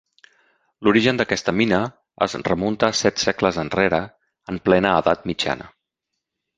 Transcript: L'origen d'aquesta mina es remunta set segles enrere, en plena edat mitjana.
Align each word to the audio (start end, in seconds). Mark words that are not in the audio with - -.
L'origen 0.87 1.19
d'aquesta 1.19 1.53
mina 1.57 1.83
es 2.27 2.37
remunta 2.49 2.91
set 3.03 3.23
segles 3.27 3.63
enrere, 3.67 4.03
en 4.55 4.63
plena 4.69 4.99
edat 5.05 5.33
mitjana. 5.33 5.75